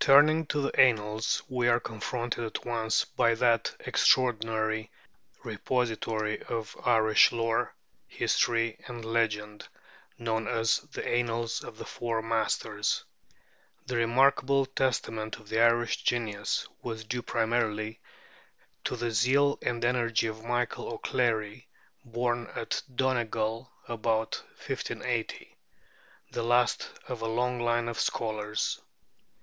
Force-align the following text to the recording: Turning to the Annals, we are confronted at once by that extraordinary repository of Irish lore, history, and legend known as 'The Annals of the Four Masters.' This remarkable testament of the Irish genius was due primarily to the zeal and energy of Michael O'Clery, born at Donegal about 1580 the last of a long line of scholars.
Turning 0.00 0.46
to 0.46 0.62
the 0.62 0.80
Annals, 0.80 1.42
we 1.50 1.68
are 1.68 1.78
confronted 1.80 2.42
at 2.42 2.64
once 2.64 3.04
by 3.04 3.34
that 3.34 3.76
extraordinary 3.80 4.90
repository 5.44 6.42
of 6.44 6.74
Irish 6.86 7.30
lore, 7.30 7.74
history, 8.06 8.78
and 8.86 9.04
legend 9.04 9.68
known 10.16 10.48
as 10.48 10.78
'The 10.78 11.06
Annals 11.06 11.62
of 11.62 11.76
the 11.76 11.84
Four 11.84 12.22
Masters.' 12.22 13.04
This 13.84 13.96
remarkable 13.98 14.64
testament 14.64 15.36
of 15.38 15.50
the 15.50 15.60
Irish 15.60 16.02
genius 16.04 16.66
was 16.80 17.04
due 17.04 17.20
primarily 17.20 18.00
to 18.84 18.96
the 18.96 19.10
zeal 19.10 19.58
and 19.60 19.84
energy 19.84 20.26
of 20.26 20.42
Michael 20.42 20.88
O'Clery, 20.94 21.68
born 22.02 22.50
at 22.54 22.80
Donegal 22.94 23.70
about 23.86 24.42
1580 24.56 25.54
the 26.30 26.42
last 26.42 26.88
of 27.08 27.20
a 27.20 27.26
long 27.28 27.60
line 27.60 27.88
of 27.90 28.00
scholars. 28.00 28.80